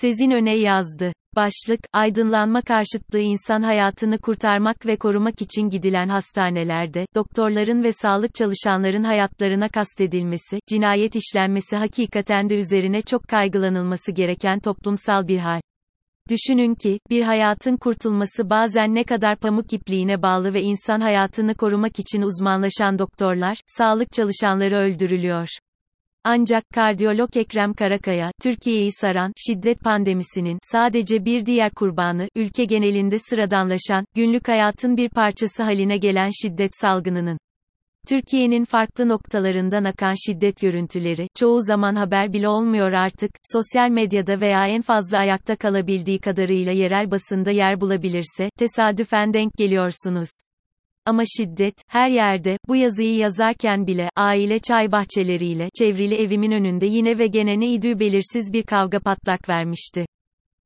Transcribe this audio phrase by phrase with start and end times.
[0.00, 1.12] Sezin Öne yazdı.
[1.36, 9.04] Başlık, aydınlanma karşıtlığı insan hayatını kurtarmak ve korumak için gidilen hastanelerde, doktorların ve sağlık çalışanların
[9.04, 15.60] hayatlarına kastedilmesi, cinayet işlenmesi hakikaten de üzerine çok kaygılanılması gereken toplumsal bir hal.
[16.30, 21.98] Düşünün ki, bir hayatın kurtulması bazen ne kadar pamuk ipliğine bağlı ve insan hayatını korumak
[21.98, 25.48] için uzmanlaşan doktorlar, sağlık çalışanları öldürülüyor.
[26.26, 34.04] Ancak kardiyolog Ekrem Karakaya, Türkiye'yi saran şiddet pandemisinin sadece bir diğer kurbanı, ülke genelinde sıradanlaşan,
[34.14, 37.38] günlük hayatın bir parçası haline gelen şiddet salgınının.
[38.08, 44.66] Türkiye'nin farklı noktalarından akan şiddet görüntüleri, çoğu zaman haber bile olmuyor artık, sosyal medyada veya
[44.66, 50.28] en fazla ayakta kalabildiği kadarıyla yerel basında yer bulabilirse, tesadüfen denk geliyorsunuz.
[51.06, 57.18] Ama şiddet, her yerde, bu yazıyı yazarken bile, aile çay bahçeleriyle, çevrili evimin önünde yine
[57.18, 60.06] ve gene ne idüğü belirsiz bir kavga patlak vermişti.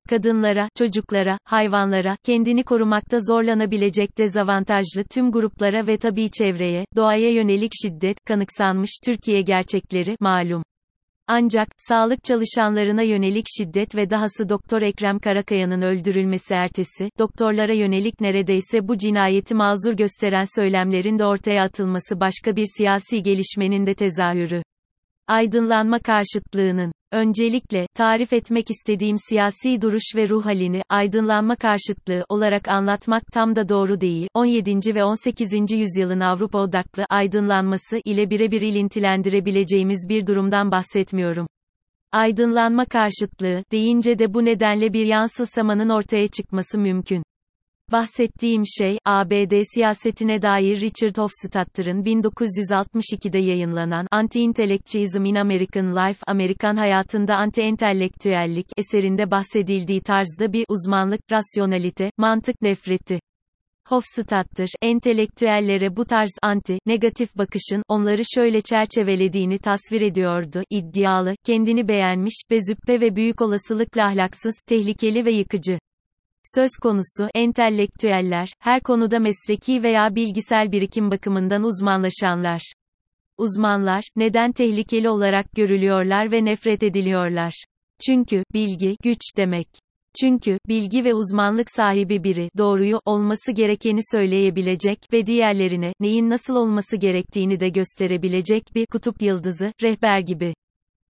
[0.08, 8.24] Kadınlara, çocuklara, hayvanlara, kendini korumakta zorlanabilecek dezavantajlı tüm gruplara ve tabii çevreye, doğaya yönelik şiddet,
[8.24, 10.62] kanıksanmış Türkiye gerçekleri, malum.
[11.30, 18.88] Ancak, sağlık çalışanlarına yönelik şiddet ve dahası Doktor Ekrem Karakaya'nın öldürülmesi ertesi, doktorlara yönelik neredeyse
[18.88, 24.62] bu cinayeti mazur gösteren söylemlerin de ortaya atılması başka bir siyasi gelişmenin de tezahürü.
[25.26, 33.22] Aydınlanma karşıtlığının Öncelikle, tarif etmek istediğim siyasi duruş ve ruh halini, aydınlanma karşıtlığı olarak anlatmak
[33.32, 34.28] tam da doğru değil.
[34.34, 34.94] 17.
[34.94, 35.52] ve 18.
[35.72, 41.46] yüzyılın Avrupa odaklı aydınlanması ile birebir ilintilendirebileceğimiz bir durumdan bahsetmiyorum.
[42.12, 47.22] Aydınlanma karşıtlığı deyince de bu nedenle bir yansısamanın ortaya çıkması mümkün.
[47.92, 57.34] Bahsettiğim şey, ABD siyasetine dair Richard Hofstadter'ın 1962'de yayınlanan Anti-Intellectualism in American Life, Amerikan Hayatında
[57.34, 63.20] Anti-Entelektüellik eserinde bahsedildiği tarzda bir uzmanlık, rasyonalite, mantık nefreti.
[63.86, 72.42] Hofstadter, entelektüellere bu tarz anti, negatif bakışın, onları şöyle çerçevelediğini tasvir ediyordu, iddialı, kendini beğenmiş,
[72.50, 75.78] bezüppe ve büyük olasılıkla ahlaksız, tehlikeli ve yıkıcı.
[76.44, 82.72] Söz konusu, entelektüeller, her konuda mesleki veya bilgisel birikim bakımından uzmanlaşanlar.
[83.38, 87.52] Uzmanlar, neden tehlikeli olarak görülüyorlar ve nefret ediliyorlar?
[88.06, 89.68] Çünkü, bilgi, güç demek.
[90.20, 96.96] Çünkü, bilgi ve uzmanlık sahibi biri, doğruyu, olması gerekeni söyleyebilecek ve diğerlerine, neyin nasıl olması
[96.96, 100.54] gerektiğini de gösterebilecek bir kutup yıldızı, rehber gibi.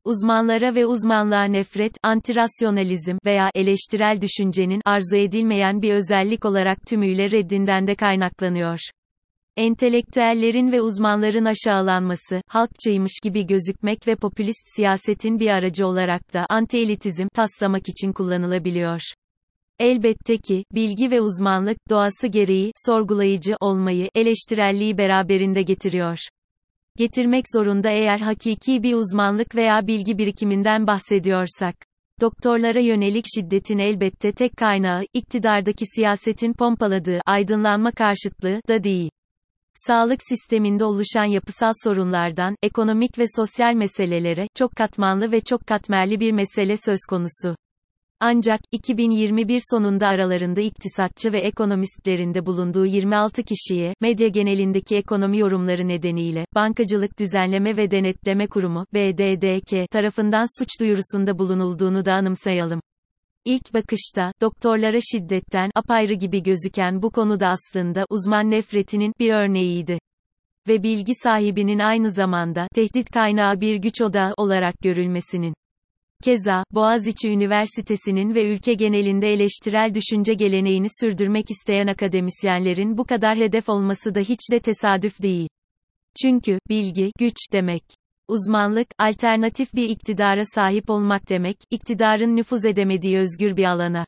[0.06, 7.86] Uzmanlara ve uzmanlığa nefret, antirasyonalizm veya eleştirel düşüncenin arzu edilmeyen bir özellik olarak tümüyle reddinden
[7.86, 8.78] de kaynaklanıyor.
[9.56, 17.28] Entelektüellerin ve uzmanların aşağılanması, halkçıymış gibi gözükmek ve popülist siyasetin bir aracı olarak da anti-elitizm
[17.34, 19.00] taslamak için kullanılabiliyor.
[19.78, 26.18] Elbette ki, bilgi ve uzmanlık, doğası gereği, sorgulayıcı olmayı, eleştirelliği beraberinde getiriyor
[26.96, 31.74] getirmek zorunda eğer hakiki bir uzmanlık veya bilgi birikiminden bahsediyorsak.
[32.20, 39.10] Doktorlara yönelik şiddetin elbette tek kaynağı, iktidardaki siyasetin pompaladığı aydınlanma karşıtlığı da değil.
[39.74, 46.32] Sağlık sisteminde oluşan yapısal sorunlardan, ekonomik ve sosyal meselelere, çok katmanlı ve çok katmerli bir
[46.32, 47.56] mesele söz konusu.
[48.20, 56.46] Ancak, 2021 sonunda aralarında iktisatçı ve ekonomistlerinde bulunduğu 26 kişiye, medya genelindeki ekonomi yorumları nedeniyle,
[56.54, 62.80] Bankacılık Düzenleme ve Denetleme Kurumu, BDDK, tarafından suç duyurusunda bulunulduğunu da anımsayalım.
[63.44, 69.98] İlk bakışta, doktorlara şiddetten, apayrı gibi gözüken bu konuda aslında, uzman nefretinin, bir örneğiydi.
[70.68, 75.54] Ve bilgi sahibinin aynı zamanda, tehdit kaynağı bir güç odağı olarak görülmesinin.
[76.24, 83.68] Keza, Boğaziçi Üniversitesi'nin ve ülke genelinde eleştirel düşünce geleneğini sürdürmek isteyen akademisyenlerin bu kadar hedef
[83.68, 85.48] olması da hiç de tesadüf değil.
[86.22, 87.84] Çünkü, bilgi, güç demek.
[88.28, 94.06] Uzmanlık, alternatif bir iktidara sahip olmak demek, iktidarın nüfuz edemediği özgür bir alana.